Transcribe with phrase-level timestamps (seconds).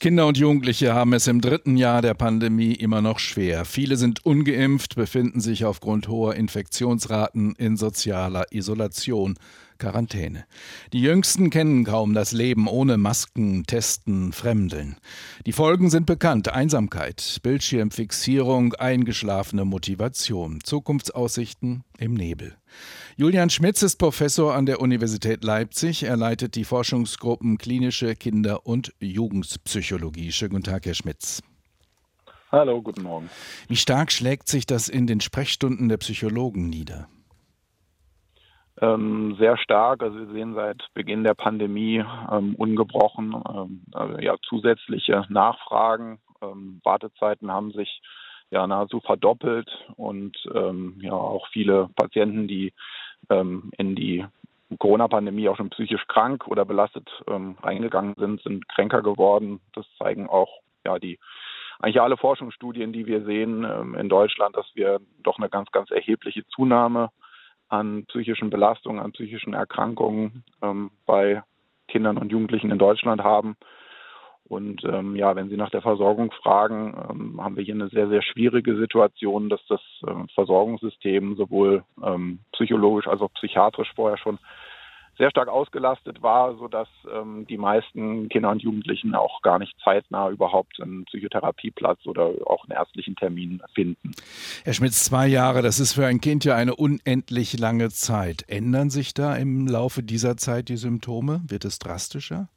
[0.00, 3.64] Kinder und Jugendliche haben es im dritten Jahr der Pandemie immer noch schwer.
[3.64, 9.36] Viele sind ungeimpft, befinden sich aufgrund hoher Infektionsraten in sozialer Isolation.
[9.84, 10.46] Quarantäne.
[10.94, 14.96] Die Jüngsten kennen kaum das Leben ohne Masken, Testen, Fremdeln.
[15.44, 16.48] Die Folgen sind bekannt.
[16.48, 22.56] Einsamkeit, Bildschirmfixierung, eingeschlafene Motivation, Zukunftsaussichten im Nebel.
[23.18, 26.04] Julian Schmitz ist Professor an der Universität Leipzig.
[26.04, 30.32] Er leitet die Forschungsgruppen Klinische Kinder- und Jugendpsychologie.
[30.32, 31.42] Schönen guten Tag, Herr Schmitz.
[32.50, 33.28] Hallo, guten Morgen.
[33.68, 37.06] Wie stark schlägt sich das in den Sprechstunden der Psychologen nieder?
[38.80, 40.02] Ähm, sehr stark.
[40.02, 46.18] Also wir sehen seit Beginn der Pandemie ähm, ungebrochen ähm, äh, ja, zusätzliche Nachfragen.
[46.42, 48.02] Ähm, Wartezeiten haben sich
[48.50, 52.72] ja nahezu verdoppelt und ähm, ja auch viele Patienten, die
[53.30, 54.26] ähm, in die
[54.78, 59.60] Corona-Pandemie auch schon psychisch krank oder belastet reingegangen sind, sind kränker geworden.
[59.72, 60.48] Das zeigen auch
[60.84, 61.20] ja die
[61.78, 63.62] eigentlich alle Forschungsstudien, die wir sehen
[63.94, 67.10] in Deutschland, dass wir doch eine ganz, ganz erhebliche Zunahme
[67.68, 71.42] an psychischen Belastungen, an psychischen Erkrankungen ähm, bei
[71.88, 73.56] Kindern und Jugendlichen in Deutschland haben.
[74.46, 78.08] Und ähm, ja, wenn Sie nach der Versorgung fragen, ähm, haben wir hier eine sehr,
[78.08, 84.38] sehr schwierige Situation, dass das äh, Versorgungssystem sowohl ähm, psychologisch als auch psychiatrisch vorher schon
[85.16, 90.28] sehr stark ausgelastet war, sodass ähm, die meisten Kinder und Jugendlichen auch gar nicht zeitnah
[90.30, 94.12] überhaupt einen Psychotherapieplatz oder auch einen ärztlichen Termin finden.
[94.64, 98.44] Herr Schmitz, zwei Jahre, das ist für ein Kind ja eine unendlich lange Zeit.
[98.48, 101.42] Ändern sich da im Laufe dieser Zeit die Symptome?
[101.46, 102.48] Wird es drastischer?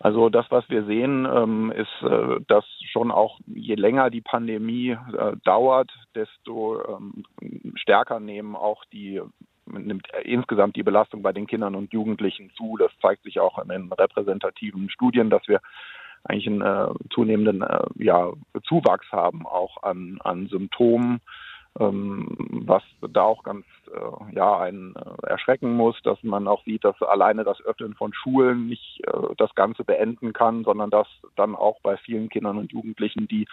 [0.00, 4.90] Also das, was wir sehen, ähm, ist, äh, dass schon auch je länger die Pandemie
[4.90, 7.24] äh, dauert, desto ähm,
[7.74, 9.20] stärker nehmen auch die
[9.72, 12.76] nimmt insgesamt die Belastung bei den Kindern und Jugendlichen zu.
[12.76, 15.60] Das zeigt sich auch in den repräsentativen Studien, dass wir
[16.24, 18.32] eigentlich einen äh, zunehmenden äh, ja,
[18.64, 21.20] Zuwachs haben, auch an, an Symptomen,
[21.78, 23.64] ähm, was da auch ganz
[23.94, 28.12] äh, ja einen äh, erschrecken muss, dass man auch sieht, dass alleine das Öffnen von
[28.12, 31.06] Schulen nicht äh, das Ganze beenden kann, sondern dass
[31.36, 33.46] dann auch bei vielen Kindern und Jugendlichen, die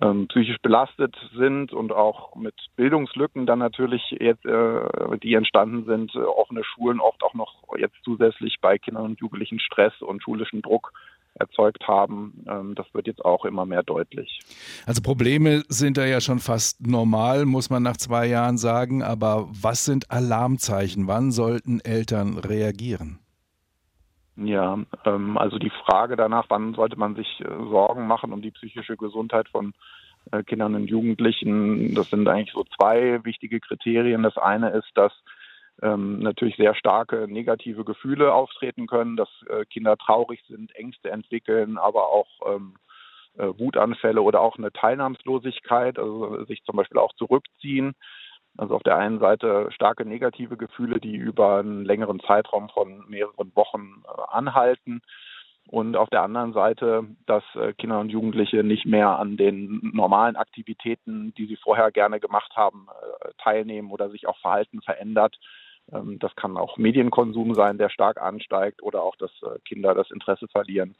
[0.00, 6.14] ähm, psychisch belastet sind und auch mit Bildungslücken dann natürlich jetzt, äh, die entstanden sind,
[6.14, 10.62] äh, offene Schulen oft auch noch jetzt zusätzlich bei Kindern und Jugendlichen Stress und schulischen
[10.62, 10.92] Druck
[11.34, 12.44] erzeugt haben.
[12.48, 14.40] Ähm, das wird jetzt auch immer mehr deutlich.
[14.86, 19.02] Also Probleme sind da ja schon fast normal, muss man nach zwei Jahren sagen.
[19.02, 21.06] Aber was sind Alarmzeichen?
[21.06, 23.18] Wann sollten Eltern reagieren?
[24.36, 28.52] Ja, ähm, also die Frage danach, wann sollte man sich äh, Sorgen machen um die
[28.52, 29.74] psychische Gesundheit von
[30.32, 34.22] äh, Kindern und Jugendlichen, das sind eigentlich so zwei wichtige Kriterien.
[34.22, 35.12] Das eine ist, dass
[35.82, 41.78] ähm, natürlich sehr starke negative Gefühle auftreten können, dass äh, Kinder traurig sind, Ängste entwickeln,
[41.78, 42.74] aber auch ähm,
[43.38, 47.94] äh, Wutanfälle oder auch eine Teilnahmslosigkeit, also sich zum Beispiel auch zurückziehen.
[48.56, 53.54] Also auf der einen Seite starke negative Gefühle, die über einen längeren Zeitraum von mehreren
[53.54, 55.00] Wochen äh, anhalten.
[55.68, 60.36] Und auf der anderen Seite, dass äh, Kinder und Jugendliche nicht mehr an den normalen
[60.36, 62.88] Aktivitäten, die sie vorher gerne gemacht haben,
[63.22, 65.36] äh, teilnehmen oder sich auch Verhalten verändert.
[65.92, 69.30] Ähm, das kann auch Medienkonsum sein, der stark ansteigt oder auch, dass
[69.64, 70.94] Kinder das Interesse verlieren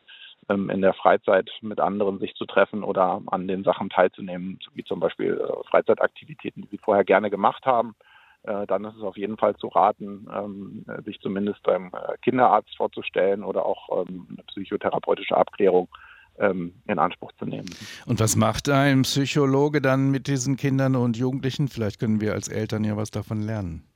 [0.49, 4.85] ähm, in der Freizeit mit anderen sich zu treffen oder an den Sachen teilzunehmen, wie
[4.85, 7.95] zum Beispiel äh, Freizeitaktivitäten, die sie vorher gerne gemacht haben.
[8.43, 12.75] Äh, dann ist es auf jeden Fall zu raten, ähm, sich zumindest beim äh, Kinderarzt
[12.77, 15.89] vorzustellen oder auch eine psychotherapeutische Abklärung
[16.39, 17.69] in Anspruch zu nehmen.
[18.07, 21.69] Und was macht ein Psychologe dann mit diesen Kindern und Jugendlichen?
[21.69, 23.90] Vielleicht können wir als Eltern ja was davon lernen.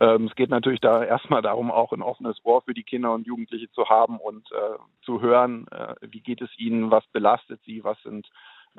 [0.00, 3.26] Ähm, es geht natürlich da erstmal darum, auch ein offenes Ohr für die Kinder und
[3.26, 7.84] Jugendliche zu haben und äh, zu hören, äh, wie geht es ihnen, was belastet sie,
[7.84, 8.28] was sind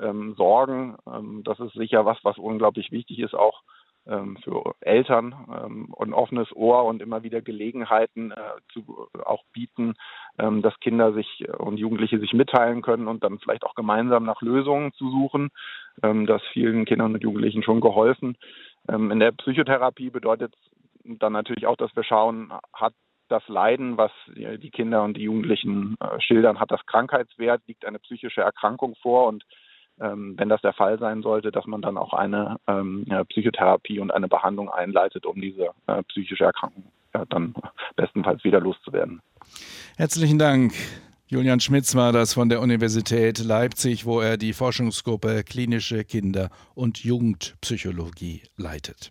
[0.00, 0.96] ähm, Sorgen.
[1.06, 3.62] Ähm, das ist sicher was, was unglaublich wichtig ist, auch
[4.06, 8.36] ähm, für Eltern ähm, ein offenes Ohr und immer wieder Gelegenheiten äh,
[8.72, 9.94] zu auch bieten,
[10.38, 14.42] ähm, dass Kinder sich und Jugendliche sich mitteilen können und dann vielleicht auch gemeinsam nach
[14.42, 15.50] Lösungen zu suchen.
[16.02, 18.36] Ähm, das vielen Kindern und Jugendlichen schon geholfen.
[18.88, 20.54] Ähm, in der Psychotherapie bedeutet
[21.06, 22.94] dann natürlich auch, dass wir schauen, hat
[23.28, 27.98] das Leiden, was die Kinder und die Jugendlichen äh, schildern, hat das Krankheitswert, liegt eine
[27.98, 29.44] psychische Erkrankung vor und
[29.98, 34.10] ähm, wenn das der Fall sein sollte, dass man dann auch eine ähm, Psychotherapie und
[34.10, 37.54] eine Behandlung einleitet, um diese äh, psychische Erkrankung ja, dann
[37.96, 39.22] bestenfalls wieder loszuwerden.
[39.96, 40.74] Herzlichen Dank.
[41.28, 47.02] Julian Schmitz war das von der Universität Leipzig, wo er die Forschungsgruppe Klinische Kinder- und
[47.02, 49.10] Jugendpsychologie leitet.